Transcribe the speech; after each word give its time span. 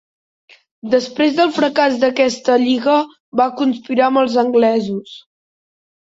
Després 0.93 1.33
del 1.39 1.51
fracàs 1.57 1.99
d'aquesta 2.03 2.55
lliga, 2.63 2.95
va 3.41 3.47
conspirar 3.59 4.05
amb 4.07 4.21
els 4.23 4.39
anglesos. 4.45 5.13